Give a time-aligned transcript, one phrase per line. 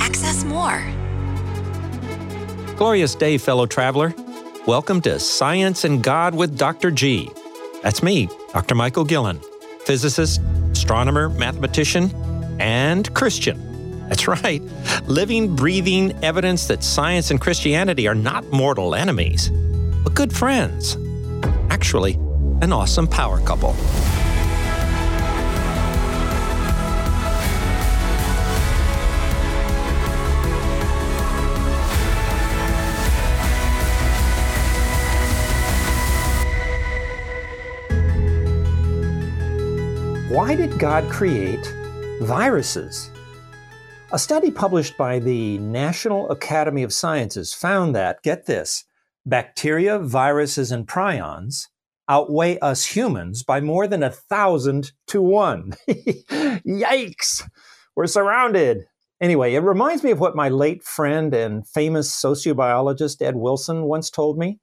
[0.00, 0.82] Access more.
[2.76, 4.14] Glorious day, fellow traveler.
[4.66, 6.90] Welcome to Science and God with Dr.
[6.90, 7.30] G.
[7.82, 8.74] That's me, Dr.
[8.74, 9.40] Michael Guillen,
[9.84, 10.40] physicist,
[10.72, 12.10] astronomer, mathematician,
[12.60, 14.08] and Christian.
[14.08, 14.62] That's right,
[15.06, 19.50] living, breathing evidence that science and Christianity are not mortal enemies,
[20.02, 20.96] but good friends.
[21.70, 22.14] Actually,
[22.60, 23.76] an awesome power couple.
[40.32, 41.74] Why did God create
[42.22, 43.10] viruses?
[44.12, 48.82] A study published by the National Academy of Sciences found that, get this,
[49.26, 51.66] bacteria, viruses, and prions
[52.08, 55.74] outweigh us humans by more than a thousand to one.
[55.90, 57.42] Yikes!
[57.94, 58.86] We're surrounded.
[59.20, 64.08] Anyway, it reminds me of what my late friend and famous sociobiologist Ed Wilson once
[64.08, 64.60] told me.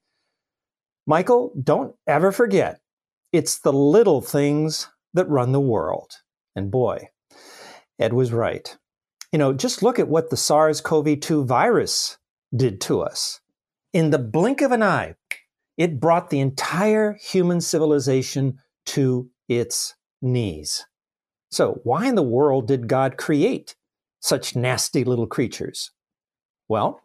[1.06, 2.80] Michael, don't ever forget,
[3.32, 6.12] it's the little things that run the world.
[6.54, 7.08] And boy,
[7.98, 8.76] Ed was right.
[9.32, 12.18] You know, just look at what the SARS CoV 2 virus
[12.54, 13.40] did to us.
[13.92, 15.14] In the blink of an eye,
[15.76, 20.86] it brought the entire human civilization to its knees.
[21.50, 23.74] So, why in the world did God create
[24.20, 25.90] such nasty little creatures?
[26.68, 27.02] Well,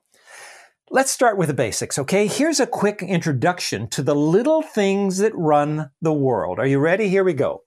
[0.92, 2.28] let's start with the basics, okay?
[2.28, 6.60] Here's a quick introduction to the little things that run the world.
[6.60, 7.10] Are you ready?
[7.10, 7.65] Here we go.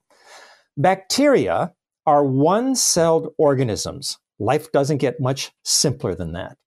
[0.79, 1.73] Bacteria
[2.05, 4.17] are one celled organisms.
[4.39, 6.57] Life doesn't get much simpler than that.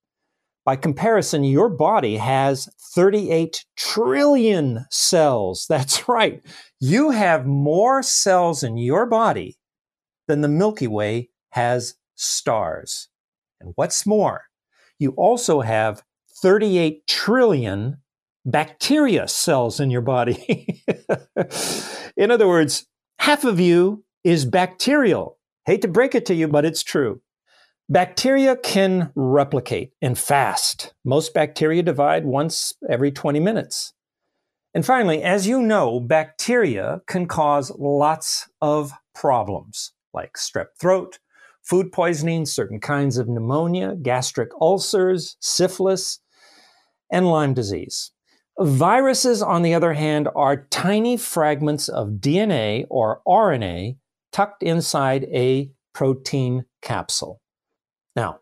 [0.63, 5.65] By comparison, your body has 38 trillion cells.
[5.69, 6.43] That's right.
[6.79, 9.57] You have more cells in your body
[10.27, 13.09] than the Milky Way has stars.
[13.59, 14.43] And what's more,
[14.99, 16.03] you also have
[16.39, 17.97] 38 trillion
[18.45, 20.83] bacteria cells in your body.
[22.15, 22.85] in other words,
[23.23, 25.37] half of you is bacterial.
[25.65, 27.21] Hate to break it to you, but it's true.
[27.87, 30.93] Bacteria can replicate and fast.
[31.05, 33.93] Most bacteria divide once every 20 minutes.
[34.73, 41.19] And finally, as you know, bacteria can cause lots of problems like strep throat,
[41.61, 46.19] food poisoning, certain kinds of pneumonia, gastric ulcers, syphilis,
[47.09, 48.11] and Lyme disease.
[48.59, 53.97] Viruses, on the other hand, are tiny fragments of DNA or RNA
[54.31, 57.41] tucked inside a protein capsule.
[58.15, 58.39] Now,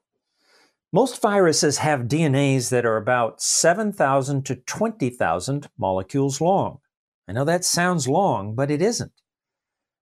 [0.92, 6.80] most viruses have DNAs that are about 7,000 to 20,000 molecules long.
[7.30, 9.14] I know that sounds long, but it isn't.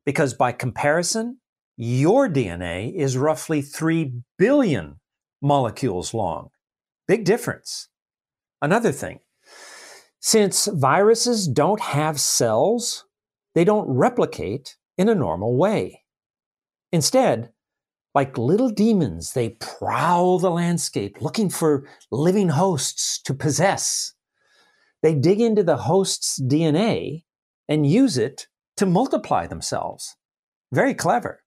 [0.06, 1.38] Because by comparison,
[1.78, 5.00] your DNA is roughly 3 billion
[5.42, 6.50] molecules long.
[7.08, 7.90] Big difference.
[8.62, 9.20] Another thing,
[10.20, 13.06] since viruses don't have cells,
[13.56, 16.04] they don't replicate in a normal way.
[16.92, 17.52] Instead,
[18.16, 24.14] like little demons, they prowl the landscape looking for living hosts to possess.
[25.02, 27.24] They dig into the host's DNA
[27.68, 28.48] and use it
[28.78, 30.16] to multiply themselves.
[30.72, 31.44] Very clever.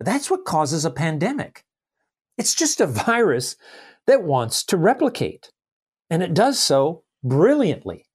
[0.00, 1.64] That's what causes a pandemic.
[2.38, 3.56] It's just a virus
[4.06, 5.52] that wants to replicate,
[6.08, 8.06] and it does so brilliantly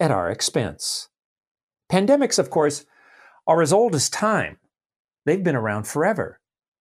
[0.00, 1.08] at our expense.
[1.90, 2.84] Pandemics, of course,
[3.46, 4.58] are as old as time.
[5.26, 6.40] They've been around forever.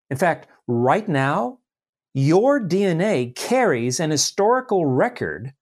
[0.10, 1.60] In fact, right now,
[2.14, 5.54] your DNA carries an historical record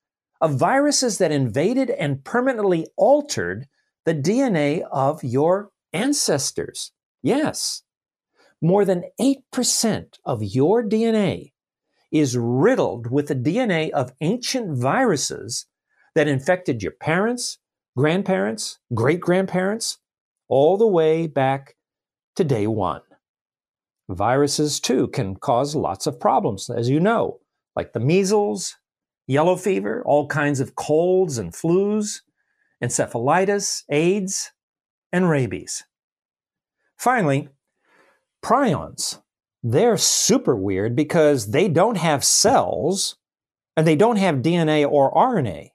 [0.42, 3.68] of viruses that invaded and permanently altered
[4.06, 6.92] the DNA of your ancestors.
[7.22, 7.84] Yes,
[8.62, 11.54] more than 8% of your DNA
[12.12, 15.68] is riddled with the DNA of ancient viruses
[16.16, 17.58] that infected your parents,
[17.98, 19.98] grandparents, great grandparents,
[20.48, 21.76] all the way back
[22.36, 23.02] to day one.
[24.10, 27.40] Viruses, too, can cause lots of problems, as you know,
[27.76, 28.76] like the measles,
[29.28, 32.22] yellow fever, all kinds of colds and flus,
[32.84, 34.52] encephalitis, AIDS,
[35.14, 35.86] and rabies.
[36.98, 37.50] Finally,
[38.44, 39.22] prions.
[39.64, 43.18] They're super weird because they don't have cells
[43.78, 45.70] and they don't have DNA or RNA.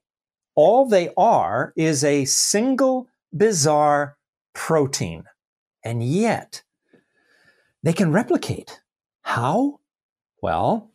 [0.57, 4.17] All they are is a single bizarre
[4.55, 5.25] protein.
[5.85, 6.65] And yet,
[7.83, 8.81] they can replicate.
[9.23, 9.79] How?
[10.43, 10.91] Well,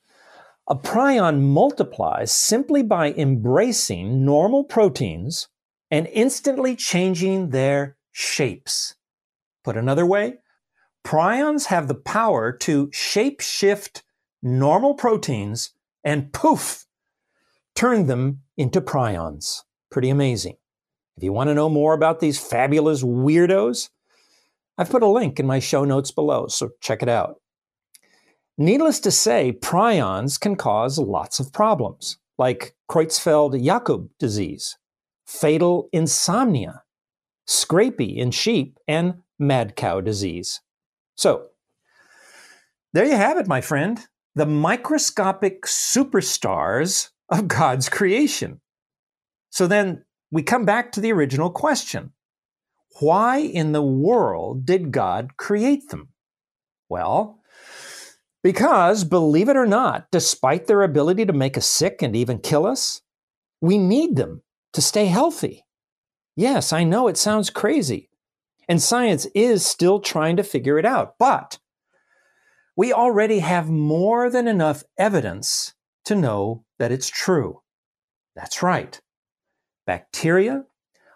[0.67, 5.47] a prion multiplies simply by embracing normal proteins
[5.89, 8.95] and instantly changing their shapes.
[9.63, 10.39] Put another way,
[11.03, 14.03] Prions have the power to shape shift
[14.41, 15.71] normal proteins
[16.03, 16.85] and poof,
[17.75, 19.61] turn them into prions.
[19.89, 20.57] Pretty amazing.
[21.17, 23.89] If you want to know more about these fabulous weirdos,
[24.77, 27.35] I've put a link in my show notes below, so check it out.
[28.57, 34.77] Needless to say, prions can cause lots of problems, like Creutzfeldt Jakob disease,
[35.25, 36.83] fatal insomnia,
[37.47, 40.61] scrapie in sheep, and mad cow disease.
[41.15, 41.47] So,
[42.93, 43.99] there you have it, my friend
[44.35, 48.59] the microscopic superstars of God's creation.
[49.49, 52.11] So then we come back to the original question
[52.99, 56.09] Why in the world did God create them?
[56.89, 57.39] Well,
[58.43, 62.65] because, believe it or not, despite their ability to make us sick and even kill
[62.65, 63.01] us,
[63.61, 64.41] we need them
[64.73, 65.63] to stay healthy.
[66.35, 68.09] Yes, I know it sounds crazy.
[68.67, 71.15] And science is still trying to figure it out.
[71.19, 71.59] But
[72.75, 75.73] we already have more than enough evidence
[76.05, 77.61] to know that it's true.
[78.35, 78.99] That's right.
[79.85, 80.65] Bacteria,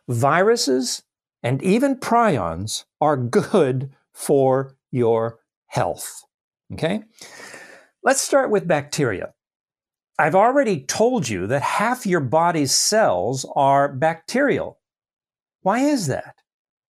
[0.07, 1.01] viruses,
[1.41, 6.21] and even prions are good for your health.
[6.73, 7.01] Okay?
[8.03, 9.33] Let's start with bacteria.
[10.19, 14.79] I've already told you that half your body's cells are bacterial.
[15.63, 16.35] Why is that?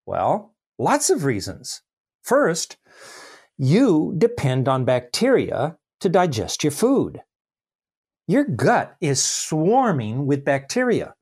[0.04, 1.80] Well, lots of reasons.
[2.22, 2.76] First,
[3.56, 7.22] you depend on bacteria to digest your food.
[8.26, 11.14] Your gut is swarming with bacteria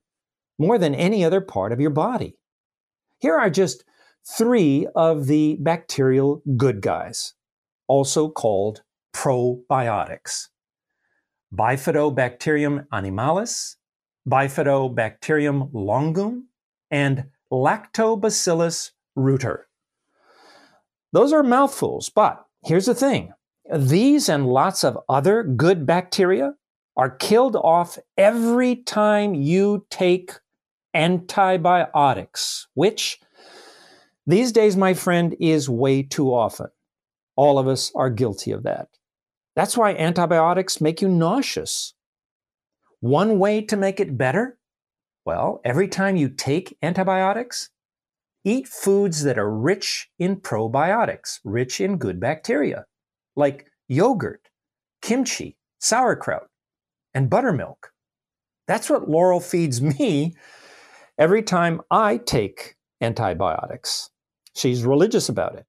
[0.57, 2.37] more than any other part of your body.
[3.19, 3.83] Here are just
[4.37, 7.33] three of the bacterial good guys,
[7.87, 8.81] also called
[9.13, 10.47] probiotics
[11.53, 13.75] Bifidobacterium animalis,
[14.27, 16.47] Bifidobacterium longum,
[16.91, 19.63] and Lactobacillus reuteri.
[21.13, 23.33] Those are mouthfuls, but here's the thing
[23.73, 26.55] these and lots of other good bacteria
[26.97, 30.31] are killed off every time you take
[30.93, 33.19] antibiotics, which
[34.27, 36.67] these days, my friend, is way too often.
[37.35, 38.87] All of us are guilty of that.
[39.55, 41.93] That's why antibiotics make you nauseous.
[43.01, 44.57] One way to make it better?
[45.25, 47.69] Well, every time you take antibiotics,
[48.47, 52.85] Eat foods that are rich in probiotics, rich in good bacteria,
[53.35, 54.49] like yogurt,
[55.01, 56.47] kimchi, sauerkraut,
[57.15, 57.91] and buttermilk.
[58.67, 60.35] That's what Laurel feeds me
[61.17, 64.11] every time I take antibiotics.
[64.53, 65.65] She's religious about it.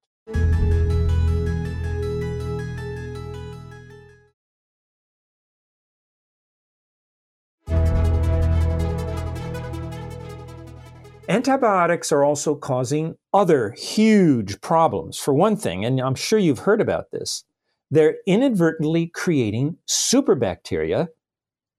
[11.28, 15.19] Antibiotics are also causing other huge problems.
[15.19, 17.44] For one thing, and I'm sure you've heard about this,
[17.90, 21.08] they're inadvertently creating superbacteria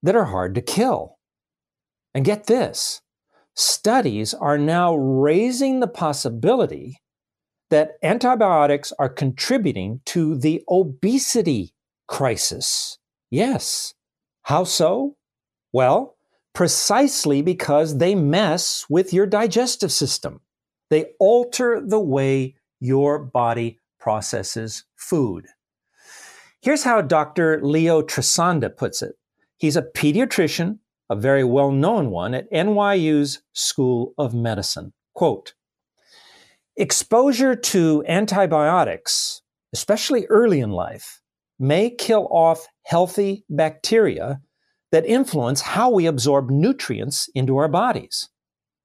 [0.02, 1.18] that are hard to kill.
[2.14, 3.02] And get this
[3.54, 6.96] studies are now raising the possibility
[7.70, 11.74] that antibiotics are contributing to the obesity
[12.06, 12.98] crisis.
[13.30, 13.94] Yes.
[14.42, 15.16] How so?
[15.72, 16.16] Well,
[16.54, 20.40] precisely because they mess with your digestive system.
[20.88, 25.46] They alter the way your body processes food.
[26.62, 27.60] Here's how Dr.
[27.62, 29.14] Leo Trasande puts it.
[29.58, 30.78] He's a pediatrician,
[31.10, 34.92] a very well known one at NYU's School of Medicine.
[35.14, 35.54] Quote
[36.76, 41.20] Exposure to antibiotics, especially early in life,
[41.58, 44.40] may kill off healthy bacteria
[44.92, 48.28] that influence how we absorb nutrients into our bodies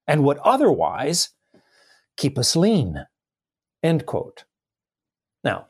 [0.07, 1.29] and would otherwise
[2.17, 3.05] keep us lean.
[3.83, 4.45] End quote.
[5.43, 5.67] Now,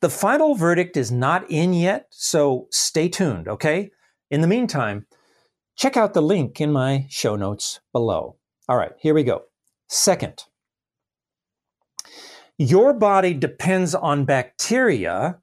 [0.00, 3.90] the final verdict is not in yet, so stay tuned, okay?
[4.30, 5.06] In the meantime,
[5.76, 8.36] check out the link in my show notes below.
[8.68, 9.42] All right, here we go.
[9.88, 10.44] Second,
[12.58, 15.38] your body depends on bacteria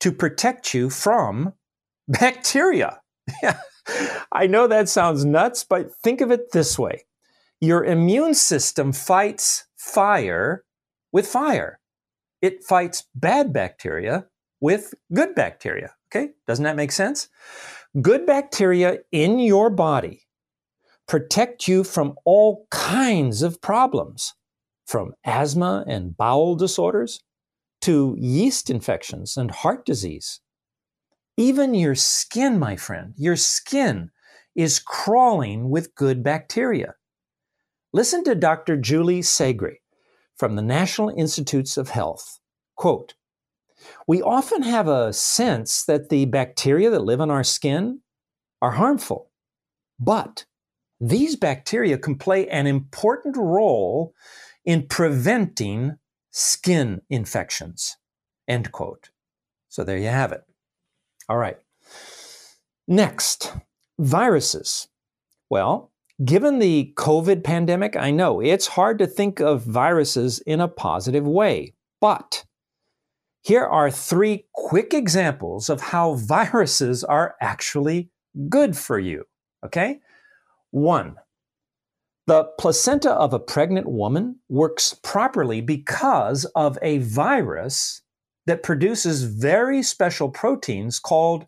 [0.00, 1.54] to protect you from
[2.08, 3.00] bacteria.
[4.32, 7.04] I know that sounds nuts, but think of it this way
[7.60, 10.64] your immune system fights fire
[11.12, 11.80] with fire,
[12.40, 14.26] it fights bad bacteria
[14.60, 15.94] with good bacteria.
[16.10, 17.28] Okay, doesn't that make sense?
[18.00, 20.28] Good bacteria in your body
[21.08, 24.34] protect you from all kinds of problems,
[24.86, 27.22] from asthma and bowel disorders
[27.80, 30.40] to yeast infections and heart disease.
[31.36, 34.10] Even your skin, my friend, your skin
[34.54, 36.94] is crawling with good bacteria.
[37.92, 38.76] Listen to Dr.
[38.76, 39.76] Julie Segre
[40.36, 42.38] from the National Institutes of Health.
[42.76, 43.14] Quote,
[44.06, 48.00] we often have a sense that the bacteria that live on our skin
[48.60, 49.30] are harmful,
[49.98, 50.44] but
[51.00, 54.14] these bacteria can play an important role
[54.64, 55.96] in preventing
[56.30, 57.96] skin infections.
[58.48, 59.10] End quote.
[59.68, 60.42] So there you have it.
[61.28, 61.58] All right.
[62.86, 63.52] Next,
[63.98, 64.88] viruses.
[65.50, 65.92] Well,
[66.24, 71.26] given the COVID pandemic, I know it's hard to think of viruses in a positive
[71.26, 72.44] way, but
[73.48, 78.10] here are three quick examples of how viruses are actually
[78.50, 79.24] good for you.
[79.64, 80.00] Okay?
[80.70, 81.16] One,
[82.26, 88.02] the placenta of a pregnant woman works properly because of a virus
[88.44, 91.46] that produces very special proteins called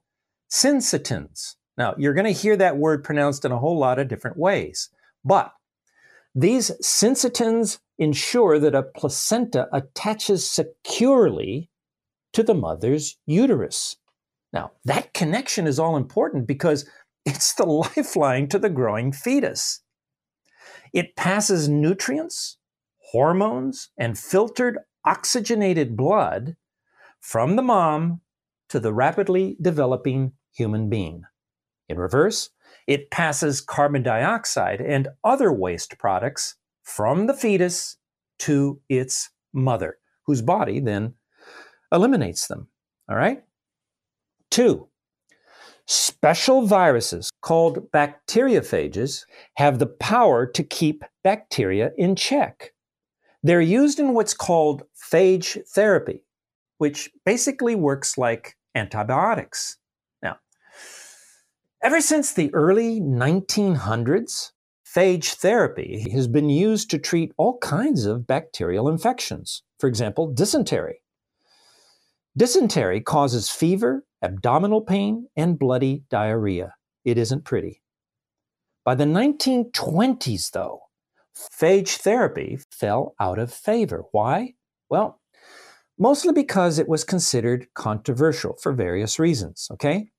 [0.51, 1.57] syncytins.
[1.77, 4.89] Now, you're going to hear that word pronounced in a whole lot of different ways,
[5.23, 5.53] but
[6.35, 11.69] these syncytins ensure that a placenta attaches securely
[12.33, 13.97] to the mother's uterus.
[14.53, 16.89] Now, that connection is all important because
[17.25, 17.65] it's the
[17.97, 19.81] lifeline to the growing fetus.
[20.93, 22.59] It passes nutrients,
[23.13, 26.57] hormones, and filtered oxygenated blood
[27.21, 28.21] from the mom
[28.69, 31.23] to the rapidly developing human being.
[31.89, 32.51] In reverse,
[32.87, 37.97] it passes carbon dioxide and other waste products from the fetus
[38.41, 41.15] to its mother, whose body then
[41.93, 42.69] eliminates them.
[43.09, 43.43] All right?
[44.51, 44.89] Two,
[45.87, 49.25] special viruses called bacteriophages
[49.57, 52.73] have the power to keep bacteria in check.
[53.43, 54.83] They're used in what's called
[55.13, 56.25] phage therapy,
[56.79, 59.79] which basically works like antibiotics.
[60.23, 60.37] Now,
[61.83, 64.53] ever since the early 1900s,
[64.87, 69.63] phage therapy has been used to treat all kinds of bacterial infections.
[69.79, 71.01] For example, dysentery.
[72.37, 76.75] Dysentery causes fever, abdominal pain, and bloody diarrhea.
[77.05, 77.83] It isn't pretty.
[78.85, 80.81] By the 1920s, though,
[81.37, 84.05] phage therapy fell out of favor.
[84.13, 84.55] Why?
[84.89, 85.21] Well,
[85.99, 90.11] mostly because it was considered controversial for various reasons, okay?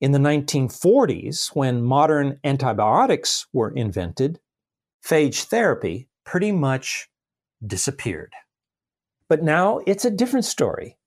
[0.00, 4.40] In the 1940s, when modern antibiotics were invented,
[5.04, 7.08] phage therapy pretty much
[7.66, 8.32] disappeared.
[9.28, 10.98] But now it's a different story.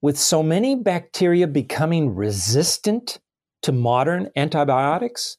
[0.00, 3.18] With so many bacteria becoming resistant
[3.62, 5.38] to modern antibiotics,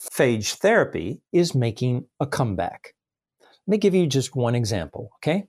[0.00, 2.94] phage therapy is making a comeback.
[3.40, 5.44] Let me give you just one example, okay?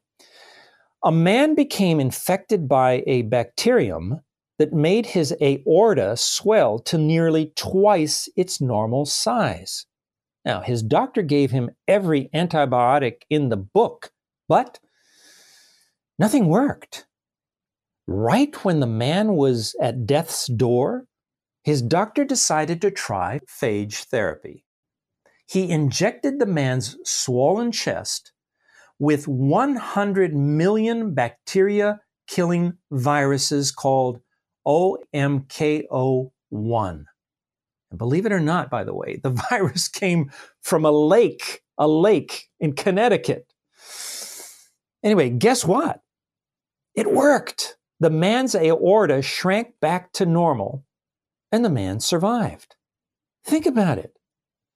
[1.03, 4.19] A man became infected by a bacterium
[4.59, 9.87] that made his aorta swell to nearly twice its normal size.
[10.45, 14.11] Now, his doctor gave him every antibiotic in the book,
[14.47, 14.77] but
[16.19, 17.07] nothing worked.
[18.07, 21.05] Right when the man was at death's door,
[21.63, 24.65] his doctor decided to try phage therapy.
[25.45, 28.33] He injected the man's swollen chest
[28.99, 34.19] with 100 million bacteria killing viruses called
[34.67, 36.29] OMKO1.
[37.91, 40.31] And believe it or not, by the way, the virus came
[40.61, 43.45] from a lake, a lake in Connecticut.
[45.03, 46.01] Anyway, guess what?
[46.95, 47.77] It worked.
[48.03, 50.83] The man's aorta shrank back to normal,
[51.53, 52.75] and the man survived.
[53.45, 54.19] Think about it.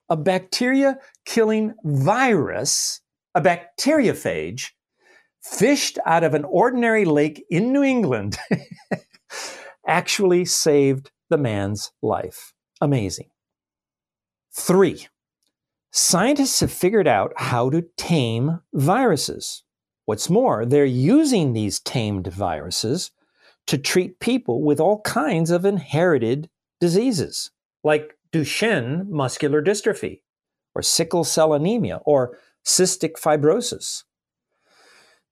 [0.08, 3.02] A bacteria killing virus,
[3.36, 4.70] a bacteriophage,
[5.44, 8.38] fished out of an ordinary lake in New England,
[9.86, 12.54] actually saved the man's life.
[12.80, 13.28] Amazing.
[14.54, 15.06] Three,
[15.92, 19.64] scientists have figured out how to tame viruses.
[20.06, 23.12] What's more, they're using these tamed viruses
[23.68, 27.52] to treat people with all kinds of inherited diseases,
[27.84, 30.22] like Duchenne muscular dystrophy,
[30.74, 34.04] or sickle cell anemia, or cystic fibrosis.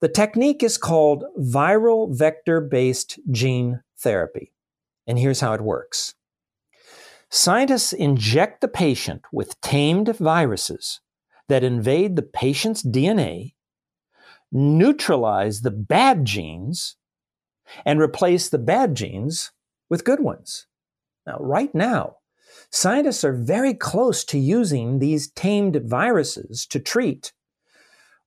[0.01, 4.54] The technique is called viral vector based gene therapy.
[5.08, 6.15] And here's how it works
[7.30, 11.01] scientists inject the patient with tamed viruses
[11.48, 13.54] that invade the patient's DNA,
[14.51, 16.96] neutralize the bad genes,
[17.86, 19.51] and replace the bad genes
[19.89, 20.67] with good ones.
[21.25, 22.17] Now, right now,
[22.69, 27.34] scientists are very close to using these tamed viruses to treat,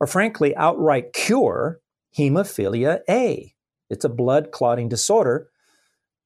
[0.00, 1.80] or frankly, outright cure,
[2.16, 3.54] hemophilia A.
[3.90, 5.48] It's a blood clotting disorder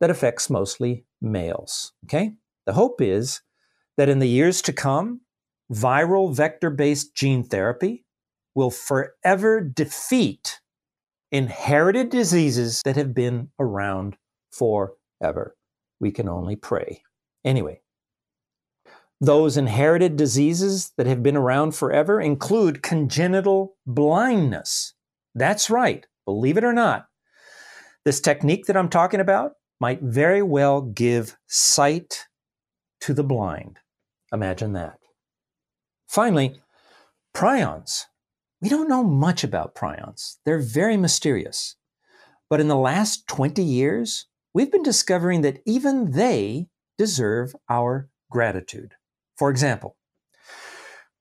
[0.01, 1.93] that affects mostly males.
[2.05, 2.33] Okay?
[2.67, 3.41] The hope is
[3.97, 5.21] that in the years to come,
[5.73, 8.05] viral vector based gene therapy
[8.55, 10.61] will forever defeat
[11.33, 14.17] inherited diseases that have been around
[14.53, 15.57] forever.
[15.99, 17.03] We can only pray.
[17.45, 17.81] Anyway,
[19.21, 24.95] those inherited diseases that have been around forever include congenital blindness.
[25.35, 27.07] That's right, believe it or not.
[28.05, 32.27] This technique that I'm talking about might very well give sight
[33.01, 33.79] to the blind.
[34.33, 34.99] Imagine that.
[36.09, 36.61] Finally,
[37.35, 38.05] prions.
[38.63, 40.37] We don't know much about prions.
[40.45, 41.75] They're very mysterious.
[42.49, 48.95] But in the last 20 years, we've been discovering that even they deserve our gratitude.
[49.37, 49.97] For example,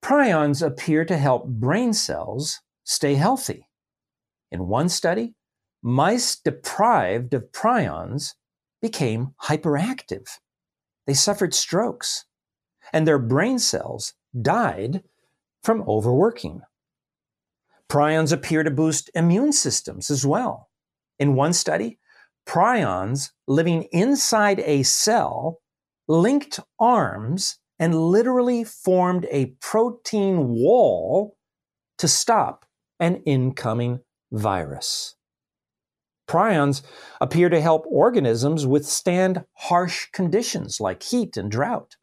[0.03, 3.67] prions appear to help brain cells stay healthy.
[4.51, 5.33] In one study,
[5.81, 8.35] mice deprived of prions
[8.83, 10.27] became hyperactive.
[11.07, 12.25] They suffered strokes,
[12.93, 15.03] and their brain cells died
[15.63, 16.61] from overworking.
[17.91, 20.69] Prions appear to boost immune systems as well.
[21.19, 21.99] In one study,
[22.47, 25.59] prions living inside a cell
[26.07, 31.35] linked arms and literally formed a protein wall
[31.97, 32.65] to stop
[33.01, 33.99] an incoming
[34.31, 35.15] virus.
[36.29, 36.83] Prions
[37.19, 41.97] appear to help organisms withstand harsh conditions like heat and drought.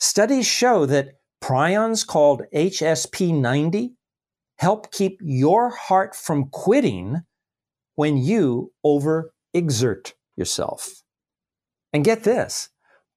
[0.00, 3.92] Studies show that prions called HSP90
[4.58, 7.22] help keep your heart from quitting
[7.94, 11.02] when you overexert yourself.
[11.92, 12.68] And get this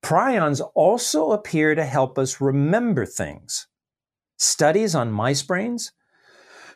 [0.04, 3.68] prions also appear to help us remember things.
[4.38, 5.92] Studies on mice brains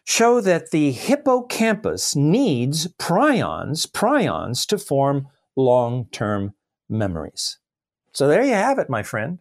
[0.04, 6.54] show that the hippocampus needs prions, prions to form long-term
[6.88, 7.58] memories.
[8.12, 9.40] So there you have it, my friend.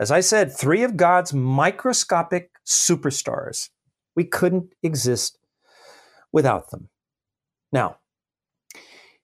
[0.00, 3.68] As I said, three of God's microscopic superstars.
[4.16, 5.38] We couldn't exist
[6.32, 6.88] without them.
[7.72, 7.98] Now,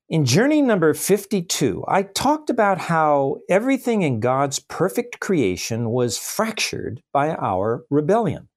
[0.09, 7.01] in journey number 52, I talked about how everything in God's perfect creation was fractured
[7.13, 8.49] by our rebellion.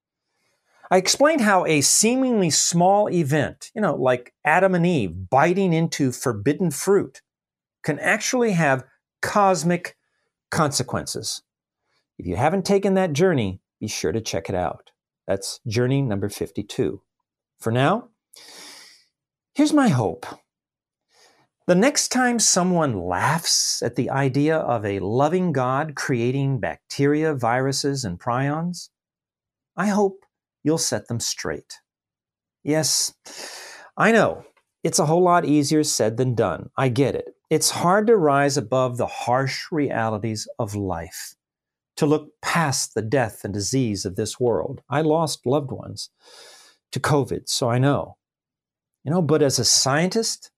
[0.90, 6.12] I explained how a seemingly small event, you know, like Adam and Eve biting into
[6.12, 7.22] forbidden fruit,
[7.84, 8.84] can actually have
[9.22, 9.96] cosmic
[10.50, 11.44] consequences.
[12.18, 14.92] If you haven't taken that journey, be sure to check it out.
[15.28, 17.02] That's journey number 52.
[17.60, 18.10] For now,
[19.56, 20.26] here's my hope.
[21.66, 28.04] The next time someone laughs at the idea of a loving God creating bacteria, viruses,
[28.04, 28.90] and prions,
[29.78, 30.26] I hope
[30.62, 31.80] you'll set them straight.
[32.64, 33.14] Yes,
[33.96, 34.44] I know
[34.84, 36.70] it's a whole lot easier said than done.
[36.76, 37.36] I get it.
[37.50, 41.36] It's hard to rise above the harsh realities of life
[41.98, 44.82] to look past the death and disease of this world.
[44.90, 46.10] I lost loved ones
[46.92, 48.18] to COVID, so I know.
[49.04, 50.52] You know, but as a scientist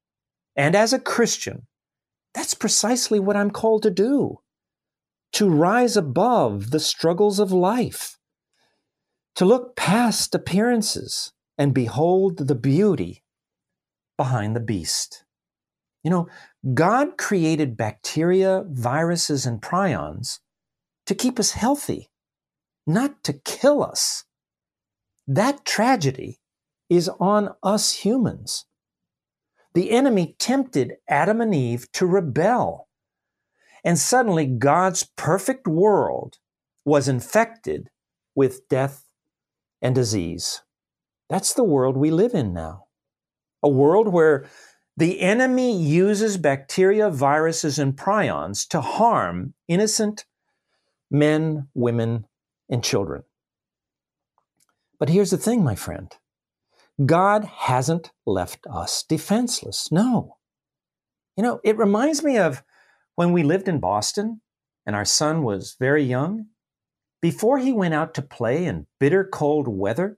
[0.56, 1.67] and as a Christian,
[2.34, 4.39] that's precisely what I'm called to do
[5.34, 8.17] to rise above the struggles of life,
[9.36, 13.21] to look past appearances and behold the beauty
[14.15, 15.26] behind the beast.
[16.06, 16.28] You know,
[16.74, 20.39] God created bacteria, viruses, and prions
[21.06, 22.10] to keep us healthy,
[22.88, 24.24] not to kill us.
[25.28, 26.39] That tragedy
[26.89, 28.65] is on us humans.
[29.74, 32.88] The enemy tempted Adam and Eve to rebel.
[33.84, 36.38] And suddenly, God's perfect world
[36.86, 37.89] was infected
[38.34, 39.04] with death
[39.82, 40.62] and disease.
[41.30, 42.86] That's the world we live in now.
[43.62, 44.46] A world where
[44.98, 50.26] the enemy uses bacteria, viruses, and prions to harm innocent
[51.19, 52.25] men, women,
[52.69, 53.23] and children.
[54.99, 56.13] But here's the thing, my friend
[57.06, 59.91] God hasn't left us defenseless.
[59.91, 60.38] No.
[61.36, 62.63] You know, it reminds me of
[63.15, 64.41] when we lived in Boston
[64.86, 66.47] and our son was very young.
[67.21, 70.17] Before he went out to play in bitter cold weather,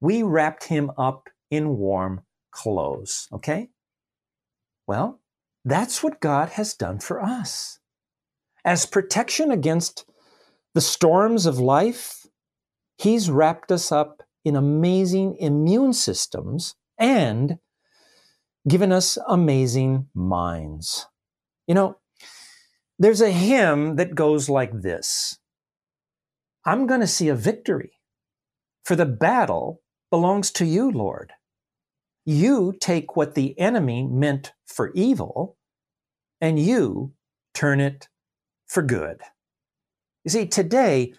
[0.00, 3.70] we wrapped him up in warm clothes, okay?
[4.86, 5.20] Well,
[5.64, 7.80] that's what God has done for us.
[8.64, 10.04] As protection against
[10.74, 12.26] the storms of life,
[12.98, 17.58] He's wrapped us up in amazing immune systems and
[18.68, 21.06] given us amazing minds.
[21.66, 21.96] You know,
[22.98, 25.38] there's a hymn that goes like this
[26.64, 27.92] I'm going to see a victory,
[28.84, 31.32] for the battle belongs to you, Lord.
[32.24, 35.58] You take what the enemy meant for evil
[36.40, 37.12] and you
[37.52, 38.08] turn it
[38.66, 39.20] for good.
[40.24, 41.12] You see, today,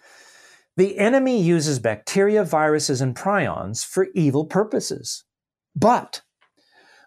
[0.76, 5.24] the enemy uses bacteria, viruses, and prions for evil purposes.
[5.74, 6.22] But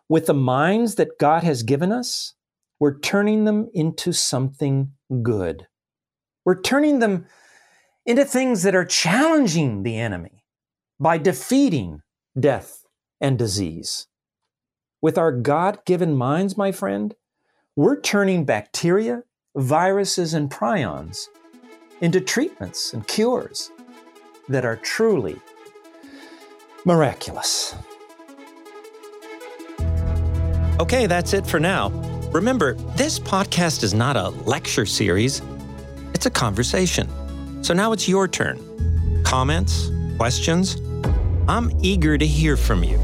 [0.07, 2.33] with the minds that God has given us,
[2.79, 5.67] we're turning them into something good.
[6.45, 7.25] We're turning them
[8.05, 10.45] into things that are challenging the enemy
[10.99, 12.01] by defeating
[12.39, 12.85] death
[13.21, 14.07] and disease.
[15.01, 17.13] With our God given minds, my friend,
[17.75, 19.23] we're turning bacteria,
[19.55, 21.27] viruses, and prions
[22.01, 23.71] into treatments and cures
[24.47, 25.39] that are truly
[26.85, 27.75] miraculous.
[30.79, 31.89] Okay, that's it for now.
[32.31, 35.41] Remember, this podcast is not a lecture series,
[36.13, 37.09] it's a conversation.
[37.63, 39.23] So now it's your turn.
[39.23, 39.91] Comments?
[40.17, 40.77] Questions?
[41.47, 42.97] I'm eager to hear from you.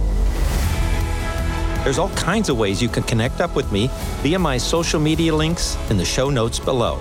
[1.83, 3.89] There's all kinds of ways you can connect up with me
[4.21, 6.99] via my social media links in the show notes below.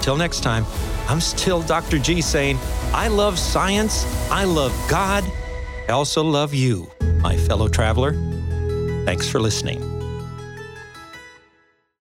[0.00, 0.64] Till next time,
[1.10, 1.98] I'm still Dr.
[1.98, 2.56] G saying,
[2.92, 5.24] I love science, I love God,
[5.88, 6.88] I also love you,
[7.20, 8.12] my fellow traveler.
[9.06, 9.99] Thanks for listening.